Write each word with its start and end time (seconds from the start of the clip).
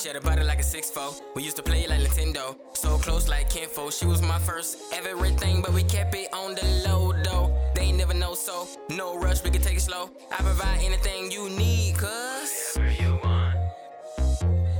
She 0.00 0.06
had 0.06 0.16
a 0.16 0.20
body 0.20 0.44
like 0.44 0.60
a 0.60 0.62
6'4. 0.62 1.20
We 1.34 1.42
used 1.42 1.56
to 1.56 1.62
play 1.62 1.84
like 1.88 2.00
Nintendo. 2.00 2.56
So 2.72 2.98
close 2.98 3.28
like 3.28 3.50
Kinfo. 3.50 3.90
She 3.92 4.06
was 4.06 4.22
my 4.22 4.38
first 4.38 4.78
everything, 4.92 5.60
but 5.60 5.72
we 5.72 5.82
kept 5.82 6.14
it 6.14 6.32
on 6.32 6.54
the 6.54 6.64
low 6.86 7.12
though. 7.24 7.52
They 7.74 7.82
ain't 7.82 7.98
never 7.98 8.14
know 8.14 8.34
so. 8.34 8.68
No 8.90 9.18
rush, 9.18 9.42
we 9.42 9.50
can 9.50 9.60
take 9.60 9.76
it 9.76 9.80
slow. 9.80 10.10
I 10.30 10.36
provide 10.36 10.82
anything 10.82 11.32
you 11.32 11.50
need, 11.50 11.96
cuz. 11.96 12.76
Whatever 12.76 13.02
you 13.02 13.18
want. 13.24 13.56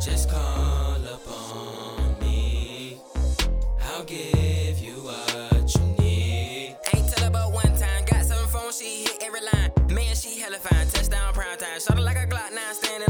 Just 0.01 0.31
call 0.31 1.05
upon 1.05 2.21
me. 2.21 3.01
I'll 3.91 4.05
give 4.05 4.79
you 4.79 4.95
what 5.03 5.75
you 5.75 5.85
need. 5.99 6.77
Ain't 6.95 7.09
tell 7.11 7.25
her 7.25 7.29
about 7.29 7.53
one 7.53 7.77
time. 7.77 8.05
Got 8.07 8.25
seven 8.25 8.47
phones, 8.47 8.79
she 8.79 9.03
hit 9.03 9.21
every 9.21 9.41
line. 9.41 9.73
Man, 9.93 10.15
she 10.15 10.39
hella 10.39 10.59
fine. 10.59 10.87
Touchdown 10.87 11.35
prime 11.35 11.59
time. 11.59 11.81
Shot 11.81 11.97
her 11.97 12.03
like 12.05 12.19
a 12.19 12.27
Glock 12.27 12.53
9, 12.53 12.75
stand 12.75 13.03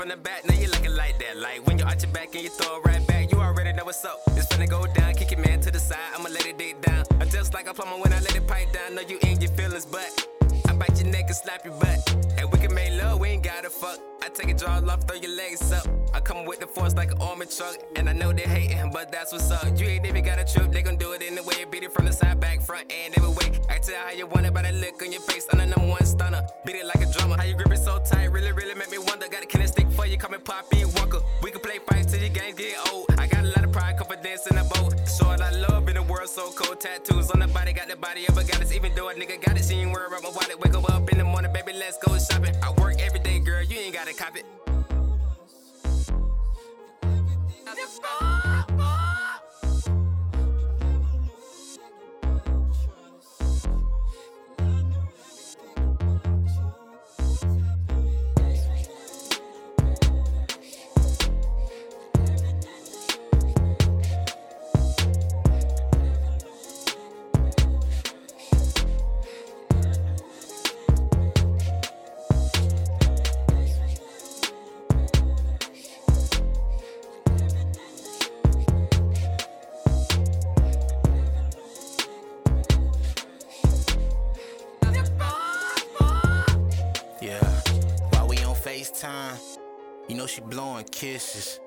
from 0.00 0.08
the 0.08 0.16
back. 0.16 0.48
Now 0.48 0.54
you 0.54 0.66
looking 0.68 0.96
like 0.96 1.18
that. 1.18 1.36
Like 1.36 1.66
when 1.66 1.78
you 1.78 1.84
arch 1.84 2.02
your 2.02 2.12
back 2.12 2.34
and 2.34 2.42
you 2.42 2.48
throw 2.48 2.78
it 2.78 2.86
right 2.86 3.06
back. 3.06 3.30
You 3.30 3.38
already 3.38 3.74
know 3.74 3.84
what's 3.84 4.02
up. 4.02 4.18
It's 4.28 4.46
finna 4.46 4.66
go 4.66 4.86
down. 4.94 5.12
Kick 5.12 5.30
it 5.30 5.38
man 5.38 5.60
to 5.60 5.70
the 5.70 5.78
side. 5.78 5.98
I'ma 6.16 6.30
let 6.30 6.46
it 6.46 6.56
dig 6.56 6.80
down. 6.80 7.04
I'm 7.20 7.28
just 7.28 7.52
like 7.52 7.68
a 7.68 7.74
plumber 7.74 8.02
when 8.02 8.10
I 8.14 8.20
let 8.20 8.34
it 8.34 8.46
pipe 8.46 8.72
down. 8.72 8.94
Know 8.94 9.02
you 9.02 9.18
in 9.20 9.38
your 9.42 9.50
feelings, 9.50 9.84
but 9.84 10.08
I 10.68 10.72
bite 10.72 10.98
your 10.98 11.10
neck 11.12 11.26
and 11.26 11.36
slap 11.36 11.66
your 11.66 11.74
butt. 11.74 12.16
And 12.38 12.50
we 12.50 12.58
can 12.58 12.74
make 12.74 12.92
love, 13.02 13.20
we 13.20 13.28
ain't 13.28 13.42
gotta 13.42 13.68
fuck. 13.68 13.98
I 14.22 14.30
take 14.30 14.48
a 14.48 14.54
draw 14.54 14.78
off, 14.78 15.06
throw 15.06 15.16
your 15.16 15.36
legs 15.36 15.70
up. 15.70 15.86
I 16.14 16.20
come 16.20 16.46
with 16.46 16.60
the 16.60 16.66
force 16.66 16.94
like 16.94 17.10
an 17.10 17.20
armored 17.20 17.50
truck. 17.50 17.76
And 17.96 18.08
I 18.08 18.14
know 18.14 18.32
they 18.32 18.48
hating, 18.48 18.90
but 18.92 19.12
that's 19.12 19.32
what's 19.32 19.50
up. 19.50 19.78
You 19.78 19.86
ain't 19.86 20.06
even 20.06 20.24
got 20.24 20.38
a 20.38 20.46
trip, 20.50 20.72
they 20.72 20.82
gon' 20.82 20.96
do 20.96 21.12
it 21.12 21.22
anyway. 21.22 21.66
Beat 21.70 21.82
it 21.82 21.92
from 21.92 22.06
the 22.06 22.12
side, 22.12 22.40
back, 22.40 22.62
front, 22.62 22.90
and 22.90 23.12
every 23.18 23.30
way. 23.30 23.60
I 23.68 23.76
tell 23.78 23.96
how 23.96 24.12
you 24.12 24.26
want 24.26 24.46
it 24.46 24.54
by 24.54 24.62
that 24.62 24.74
look 24.74 25.02
on 25.02 25.12
your 25.12 25.20
face. 25.20 25.46
I'm 25.52 25.58
the 25.58 25.66
number 25.66 25.88
one 25.88 26.06
stunner. 26.06 26.42
Beat 26.64 26.76
it 26.76 26.86
like 26.86 27.02
a 27.06 27.12
drummer. 27.12 27.36
How 27.36 27.44
you 27.44 27.54
grip 27.54 27.72
it 27.72 27.78
so 27.78 28.02
tight, 28.02 28.32
really, 28.32 28.52
really 28.52 28.69
you, 30.10 30.18
come 30.18 30.34
and 30.34 30.44
Poppy 30.44 30.84
Walker. 30.96 31.20
We 31.42 31.50
can 31.50 31.60
play 31.60 31.78
fights 31.78 32.12
till 32.12 32.20
your 32.20 32.30
games 32.30 32.58
get 32.58 32.76
old. 32.92 33.06
I 33.18 33.26
got 33.26 33.44
a 33.44 33.48
lot 33.48 33.64
of 33.64 33.72
pride, 33.72 33.96
confidence 33.96 34.46
in 34.46 34.56
the 34.56 34.64
boat. 34.64 34.94
Short, 35.08 35.40
I 35.40 35.50
love 35.50 35.88
in 35.88 35.94
the 35.94 36.02
world 36.02 36.28
so 36.28 36.50
cold. 36.50 36.80
Tattoos 36.80 37.30
on 37.30 37.40
the 37.40 37.48
body, 37.48 37.72
got 37.72 37.88
the 37.88 37.96
body 37.96 38.26
of 38.26 38.36
a 38.36 38.44
goddess. 38.44 38.72
Even 38.72 38.94
though 38.94 39.08
a 39.08 39.14
nigga 39.14 39.42
got 39.44 39.56
it, 39.56 39.64
she 39.64 39.74
ain't 39.74 39.92
worry 39.92 40.06
about 40.06 40.22
my 40.22 40.30
wallet. 40.30 40.58
Wake 40.60 40.74
up 40.74 41.12
in 41.12 41.18
the 41.18 41.24
morning, 41.24 41.52
baby, 41.52 41.72
let's 41.72 41.98
go 41.98 42.18
shopping. 42.18 42.54
I 42.62 42.72
work 42.80 43.00
every 43.00 43.20
day, 43.20 43.38
girl, 43.38 43.62
you 43.62 43.78
ain't 43.78 43.94
gotta 43.94 44.14
cop 44.14 44.36
it. 44.36 44.59
FaceTime, 89.00 89.58
you 90.08 90.14
know 90.14 90.26
she 90.26 90.40
blowing 90.40 90.84
kisses. 90.84 91.60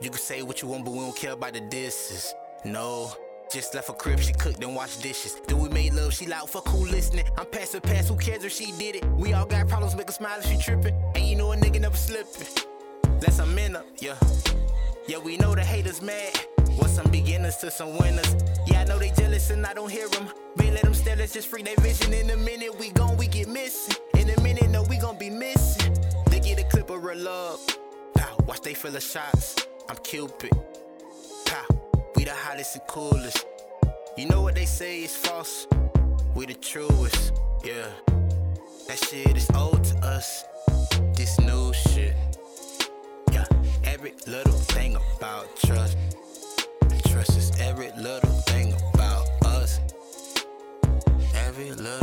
You 0.00 0.10
can 0.10 0.18
say 0.18 0.42
what 0.42 0.62
you 0.62 0.68
want, 0.68 0.84
but 0.84 0.92
we 0.92 0.98
don't 0.98 1.16
care 1.16 1.32
about 1.32 1.52
the 1.52 1.60
disses. 1.60 2.34
No, 2.64 3.12
just 3.52 3.74
left 3.74 3.88
her 3.88 3.94
crib, 3.94 4.18
she 4.18 4.32
cooked 4.32 4.62
and 4.62 4.74
washed 4.74 5.02
dishes. 5.02 5.40
Then 5.46 5.58
we 5.58 5.68
made 5.68 5.94
love, 5.94 6.12
she 6.14 6.26
loud 6.26 6.50
fuck 6.50 6.66
who 6.68 6.86
listening. 6.86 7.26
I'm 7.38 7.46
past 7.46 7.74
her 7.74 7.80
past, 7.80 8.08
who 8.08 8.16
cares 8.16 8.44
if 8.44 8.52
she 8.52 8.72
did 8.72 8.96
it? 8.96 9.04
We 9.12 9.32
all 9.32 9.46
got 9.46 9.68
problems, 9.68 9.94
make 9.94 10.06
her 10.06 10.12
smile 10.12 10.38
if 10.40 10.46
she 10.46 10.58
tripping. 10.58 10.94
And 11.14 11.24
you 11.24 11.36
know 11.36 11.52
a 11.52 11.56
nigga 11.56 11.80
never 11.80 11.96
slipping. 11.96 12.48
That's 13.20 13.38
a 13.38 13.44
up, 13.78 13.86
yeah. 13.98 14.16
Yeah, 15.06 15.18
we 15.18 15.36
know 15.36 15.54
the 15.54 15.62
haters 15.62 16.02
mad. 16.02 16.38
What's 16.76 16.94
some 16.94 17.10
beginners 17.10 17.56
to 17.58 17.70
some 17.70 17.98
winners? 17.98 18.34
Yeah, 18.66 18.80
I 18.80 18.84
know 18.84 18.98
they 18.98 19.10
jealous 19.10 19.50
and 19.50 19.64
I 19.66 19.74
don't 19.74 19.90
hear 19.90 20.08
them. 20.08 20.28
But 20.56 20.66
let 20.66 20.82
them 20.82 20.94
stare, 20.94 21.16
let's 21.16 21.32
just 21.32 21.48
free 21.48 21.62
their 21.62 21.76
vision. 21.76 22.12
In 22.12 22.30
a 22.30 22.36
minute, 22.36 22.78
we 22.78 22.90
gone, 22.90 23.16
we 23.16 23.26
get 23.26 23.48
missing. 23.48 23.59
love. 27.20 27.60
Pow, 28.14 28.36
watch 28.46 28.62
they 28.62 28.74
fill 28.74 28.92
the 28.92 29.00
shots. 29.00 29.56
I'm 29.88 29.96
Cupid. 29.96 30.50
Pow, 31.44 31.66
we 32.16 32.24
the 32.24 32.34
hottest 32.34 32.76
and 32.76 32.86
coolest. 32.86 33.46
You 34.16 34.26
know 34.26 34.42
what 34.42 34.54
they 34.54 34.64
say 34.64 35.04
is 35.04 35.14
false. 35.14 35.66
We 36.34 36.46
the 36.46 36.54
truest. 36.54 37.32
Yeah, 37.64 37.88
that 38.88 38.98
shit 39.04 39.36
is 39.36 39.50
old 39.54 39.84
to 39.84 39.96
us. 39.98 40.44
This 41.14 41.38
new 41.40 41.72
shit. 41.74 42.14
Yeah, 43.32 43.44
every 43.84 44.14
little 44.26 44.58
thing 44.74 44.96
about 45.16 45.54
trust. 45.56 45.96
Trust 47.06 47.36
is 47.36 47.60
every 47.60 47.90
little 47.98 48.30
thing 48.50 48.74
about 48.94 49.28
us. 49.44 49.80
Every 51.34 51.72
little 51.72 51.99